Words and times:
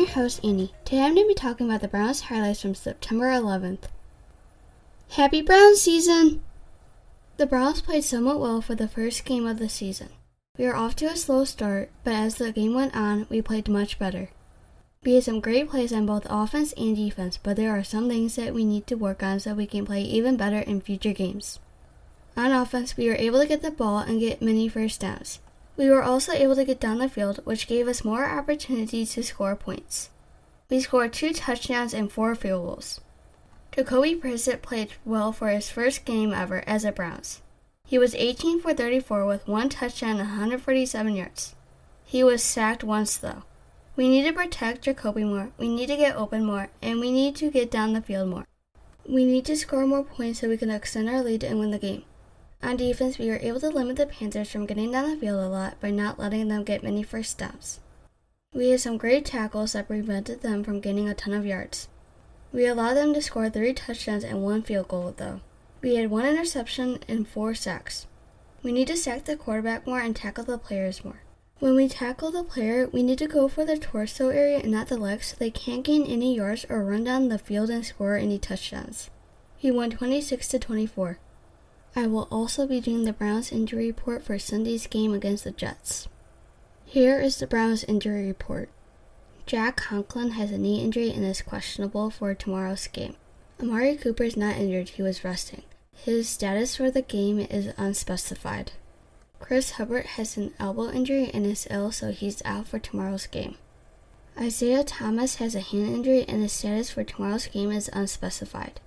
Your 0.00 0.08
host, 0.08 0.42
Annie. 0.42 0.72
Today 0.86 1.02
I'm 1.02 1.14
going 1.14 1.26
to 1.26 1.28
be 1.28 1.34
talking 1.34 1.66
about 1.66 1.82
the 1.82 1.88
Browns 1.88 2.22
highlights 2.22 2.62
from 2.62 2.74
September 2.74 3.26
11th. 3.26 3.82
Happy 5.10 5.42
Browns 5.42 5.82
season! 5.82 6.42
The 7.36 7.44
Browns 7.44 7.82
played 7.82 8.04
somewhat 8.04 8.40
well 8.40 8.62
for 8.62 8.74
the 8.74 8.88
first 8.88 9.26
game 9.26 9.46
of 9.46 9.58
the 9.58 9.68
season. 9.68 10.08
We 10.56 10.64
were 10.64 10.74
off 10.74 10.96
to 10.96 11.04
a 11.04 11.16
slow 11.16 11.44
start, 11.44 11.90
but 12.02 12.14
as 12.14 12.36
the 12.36 12.50
game 12.50 12.72
went 12.72 12.96
on, 12.96 13.26
we 13.28 13.42
played 13.42 13.68
much 13.68 13.98
better. 13.98 14.30
We 15.04 15.16
had 15.16 15.24
some 15.24 15.38
great 15.38 15.68
plays 15.68 15.92
on 15.92 16.06
both 16.06 16.26
offense 16.30 16.72
and 16.78 16.96
defense, 16.96 17.36
but 17.36 17.56
there 17.56 17.78
are 17.78 17.84
some 17.84 18.08
things 18.08 18.36
that 18.36 18.54
we 18.54 18.64
need 18.64 18.86
to 18.86 18.94
work 18.94 19.22
on 19.22 19.38
so 19.38 19.52
we 19.52 19.66
can 19.66 19.84
play 19.84 20.00
even 20.00 20.38
better 20.38 20.60
in 20.60 20.80
future 20.80 21.12
games. 21.12 21.58
On 22.38 22.52
offense, 22.52 22.96
we 22.96 23.06
were 23.06 23.16
able 23.16 23.40
to 23.40 23.46
get 23.46 23.60
the 23.60 23.70
ball 23.70 23.98
and 23.98 24.18
get 24.18 24.40
many 24.40 24.66
first 24.66 25.02
downs. 25.02 25.40
We 25.80 25.88
were 25.88 26.02
also 26.02 26.32
able 26.32 26.56
to 26.56 26.64
get 26.66 26.78
down 26.78 26.98
the 26.98 27.08
field, 27.08 27.40
which 27.44 27.66
gave 27.66 27.88
us 27.88 28.04
more 28.04 28.26
opportunities 28.26 29.14
to 29.14 29.22
score 29.22 29.56
points. 29.56 30.10
We 30.68 30.78
scored 30.80 31.14
two 31.14 31.32
touchdowns 31.32 31.94
and 31.94 32.12
four 32.12 32.34
field 32.34 32.66
goals. 32.66 33.00
Jacoby 33.72 34.14
Brissett 34.14 34.60
played 34.60 34.92
well 35.06 35.32
for 35.32 35.48
his 35.48 35.70
first 35.70 36.04
game 36.04 36.34
ever 36.34 36.62
as 36.66 36.84
a 36.84 36.92
Browns. 36.92 37.40
He 37.86 37.96
was 37.96 38.14
18 38.14 38.60
for 38.60 38.74
34 38.74 39.24
with 39.24 39.48
one 39.48 39.70
touchdown 39.70 40.20
and 40.20 40.28
147 40.28 41.16
yards. 41.16 41.54
He 42.04 42.22
was 42.22 42.44
sacked 42.44 42.84
once 42.84 43.16
though. 43.16 43.44
We 43.96 44.06
need 44.06 44.26
to 44.26 44.34
protect 44.34 44.82
Jacoby 44.82 45.24
more, 45.24 45.48
we 45.56 45.68
need 45.68 45.86
to 45.86 45.96
get 45.96 46.14
open 46.14 46.44
more, 46.44 46.68
and 46.82 47.00
we 47.00 47.10
need 47.10 47.36
to 47.36 47.50
get 47.50 47.70
down 47.70 47.94
the 47.94 48.02
field 48.02 48.28
more. 48.28 48.46
We 49.08 49.24
need 49.24 49.46
to 49.46 49.56
score 49.56 49.86
more 49.86 50.04
points 50.04 50.40
so 50.40 50.48
we 50.50 50.58
can 50.58 50.70
extend 50.70 51.08
our 51.08 51.22
lead 51.22 51.42
and 51.42 51.58
win 51.58 51.70
the 51.70 51.78
game. 51.78 52.04
On 52.62 52.76
defense, 52.76 53.18
we 53.18 53.28
were 53.28 53.38
able 53.40 53.60
to 53.60 53.68
limit 53.70 53.96
the 53.96 54.06
Panthers 54.06 54.50
from 54.50 54.66
getting 54.66 54.92
down 54.92 55.08
the 55.08 55.16
field 55.16 55.40
a 55.40 55.48
lot 55.48 55.80
by 55.80 55.90
not 55.90 56.18
letting 56.18 56.48
them 56.48 56.62
get 56.62 56.82
many 56.82 57.02
first 57.02 57.38
downs. 57.38 57.80
We 58.52 58.70
had 58.70 58.80
some 58.80 58.98
great 58.98 59.24
tackles 59.24 59.72
that 59.72 59.88
prevented 59.88 60.42
them 60.42 60.62
from 60.62 60.80
gaining 60.80 61.08
a 61.08 61.14
ton 61.14 61.32
of 61.32 61.46
yards. 61.46 61.88
We 62.52 62.66
allowed 62.66 62.94
them 62.94 63.14
to 63.14 63.22
score 63.22 63.48
three 63.48 63.72
touchdowns 63.72 64.24
and 64.24 64.42
one 64.42 64.62
field 64.62 64.88
goal, 64.88 65.14
though. 65.16 65.40
We 65.80 65.94
had 65.94 66.10
one 66.10 66.26
interception 66.26 66.98
and 67.08 67.26
four 67.26 67.54
sacks. 67.54 68.06
We 68.62 68.72
need 68.72 68.88
to 68.88 68.96
sack 68.96 69.24
the 69.24 69.36
quarterback 69.36 69.86
more 69.86 70.00
and 70.00 70.14
tackle 70.14 70.44
the 70.44 70.58
players 70.58 71.04
more. 71.04 71.22
When 71.60 71.74
we 71.74 71.88
tackle 71.88 72.30
the 72.30 72.44
player, 72.44 72.88
we 72.92 73.02
need 73.02 73.18
to 73.18 73.26
go 73.26 73.48
for 73.48 73.64
the 73.64 73.78
torso 73.78 74.28
area 74.28 74.58
and 74.58 74.70
not 74.70 74.88
the 74.88 74.98
legs 74.98 75.28
so 75.28 75.36
they 75.38 75.50
can't 75.50 75.84
gain 75.84 76.04
any 76.04 76.34
yards 76.34 76.66
or 76.68 76.84
run 76.84 77.04
down 77.04 77.28
the 77.28 77.38
field 77.38 77.70
and 77.70 77.86
score 77.86 78.16
any 78.16 78.38
touchdowns. 78.38 79.10
He 79.56 79.70
won 79.70 79.90
26 79.90 80.48
to 80.48 80.58
24. 80.58 81.18
I 81.96 82.06
will 82.06 82.28
also 82.30 82.66
be 82.66 82.80
doing 82.80 83.04
the 83.04 83.12
Browns 83.12 83.50
injury 83.50 83.88
report 83.88 84.22
for 84.22 84.38
Sunday's 84.38 84.86
game 84.86 85.12
against 85.12 85.44
the 85.44 85.50
Jets. 85.50 86.08
Here 86.84 87.20
is 87.20 87.38
the 87.38 87.46
Browns 87.46 87.84
injury 87.84 88.26
report. 88.26 88.68
Jack 89.46 89.76
Conklin 89.76 90.32
has 90.32 90.52
a 90.52 90.58
knee 90.58 90.82
injury 90.82 91.10
and 91.10 91.24
is 91.24 91.42
questionable 91.42 92.10
for 92.10 92.34
tomorrow's 92.34 92.86
game. 92.86 93.16
Amari 93.60 93.96
Cooper 93.96 94.24
is 94.24 94.36
not 94.36 94.56
injured, 94.56 94.90
he 94.90 95.02
was 95.02 95.24
resting. 95.24 95.62
His 95.92 96.28
status 96.28 96.76
for 96.76 96.90
the 96.90 97.02
game 97.02 97.40
is 97.40 97.74
unspecified. 97.76 98.72
Chris 99.40 99.72
Hubbard 99.72 100.06
has 100.06 100.36
an 100.36 100.54
elbow 100.60 100.90
injury 100.90 101.30
and 101.34 101.44
is 101.44 101.66
ill, 101.70 101.90
so 101.90 102.12
he's 102.12 102.42
out 102.44 102.68
for 102.68 102.78
tomorrow's 102.78 103.26
game. 103.26 103.56
Isaiah 104.38 104.84
Thomas 104.84 105.36
has 105.36 105.54
a 105.54 105.60
hand 105.60 105.94
injury 105.94 106.24
and 106.28 106.42
his 106.42 106.52
status 106.52 106.90
for 106.90 107.04
tomorrow's 107.04 107.46
game 107.46 107.70
is 107.70 107.90
unspecified. 107.92 108.80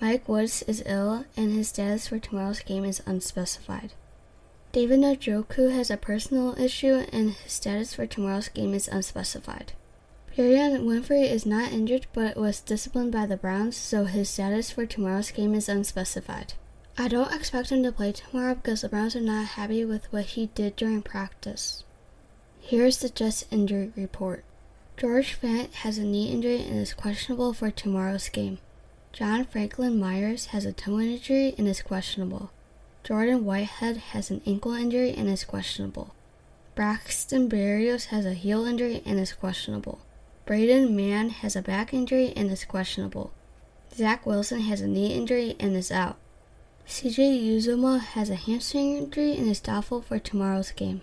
Mike 0.00 0.28
Woods 0.28 0.62
is 0.62 0.82
ill 0.84 1.24
and 1.36 1.52
his 1.52 1.68
status 1.68 2.08
for 2.08 2.18
tomorrow's 2.18 2.60
game 2.60 2.84
is 2.84 3.02
unspecified. 3.06 3.92
David 4.72 5.00
Njoku 5.00 5.72
has 5.72 5.90
a 5.90 5.96
personal 5.96 6.58
issue 6.60 7.06
and 7.12 7.30
his 7.30 7.52
status 7.52 7.94
for 7.94 8.06
tomorrow's 8.06 8.48
game 8.48 8.74
is 8.74 8.88
unspecified. 8.88 9.72
Perrion 10.36 10.84
Winfrey 10.84 11.22
is 11.22 11.46
not 11.46 11.72
injured 11.72 12.06
but 12.12 12.36
was 12.36 12.60
disciplined 12.60 13.10
by 13.10 13.24
the 13.24 13.38
Browns, 13.38 13.74
so 13.74 14.04
his 14.04 14.28
status 14.28 14.70
for 14.70 14.84
tomorrow's 14.84 15.30
game 15.30 15.54
is 15.54 15.66
unspecified. 15.66 16.52
I 16.98 17.08
don't 17.08 17.32
expect 17.32 17.70
him 17.70 17.82
to 17.82 17.92
play 17.92 18.12
tomorrow 18.12 18.54
because 18.54 18.82
the 18.82 18.90
Browns 18.90 19.16
are 19.16 19.20
not 19.22 19.46
happy 19.46 19.82
with 19.86 20.12
what 20.12 20.26
he 20.26 20.46
did 20.54 20.76
during 20.76 21.00
practice. 21.00 21.84
Here's 22.60 22.98
the 22.98 23.08
Jets 23.08 23.46
injury 23.50 23.92
report. 23.96 24.44
George 24.98 25.40
Fant 25.40 25.72
has 25.72 25.96
a 25.96 26.04
knee 26.04 26.30
injury 26.30 26.60
and 26.60 26.76
is 26.76 26.92
questionable 26.92 27.54
for 27.54 27.70
tomorrow's 27.70 28.28
game. 28.28 28.58
John 29.16 29.46
Franklin 29.46 29.98
Myers 29.98 30.46
has 30.52 30.66
a 30.66 30.74
toe 30.74 31.00
injury 31.00 31.54
and 31.56 31.66
is 31.66 31.80
questionable. 31.80 32.50
Jordan 33.02 33.46
Whitehead 33.46 33.96
has 34.12 34.30
an 34.30 34.42
ankle 34.44 34.74
injury 34.74 35.14
and 35.14 35.26
is 35.26 35.42
questionable. 35.42 36.14
Braxton 36.74 37.48
Berrios 37.48 38.08
has 38.08 38.26
a 38.26 38.34
heel 38.34 38.66
injury 38.66 39.00
and 39.06 39.18
is 39.18 39.32
questionable. 39.32 40.00
Braden 40.44 40.94
Mann 40.94 41.30
has 41.30 41.56
a 41.56 41.62
back 41.62 41.94
injury 41.94 42.34
and 42.36 42.50
is 42.50 42.66
questionable. 42.66 43.32
Zach 43.94 44.26
Wilson 44.26 44.60
has 44.60 44.82
a 44.82 44.86
knee 44.86 45.14
injury 45.14 45.56
and 45.58 45.74
is 45.74 45.90
out. 45.90 46.18
CJ 46.86 47.42
Uzomah 47.56 48.00
has 48.00 48.28
a 48.28 48.34
hamstring 48.34 48.98
injury 48.98 49.34
and 49.34 49.48
is 49.48 49.60
doubtful 49.60 50.02
for 50.02 50.18
tomorrow's 50.18 50.72
game. 50.72 51.00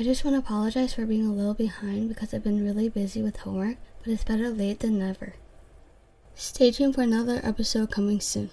I 0.00 0.04
just 0.04 0.24
want 0.24 0.36
to 0.36 0.38
apologize 0.38 0.94
for 0.94 1.04
being 1.04 1.26
a 1.26 1.34
little 1.34 1.52
behind 1.52 2.08
because 2.08 2.32
I've 2.32 2.44
been 2.44 2.64
really 2.64 2.88
busy 2.88 3.20
with 3.20 3.36
homework, 3.36 3.76
but 4.02 4.10
it's 4.10 4.24
better 4.24 4.48
late 4.48 4.80
than 4.80 4.98
never. 4.98 5.34
Stay 6.38 6.70
tuned 6.70 6.94
for 6.94 7.00
another 7.00 7.40
episode 7.42 7.90
coming 7.90 8.20
soon. 8.20 8.50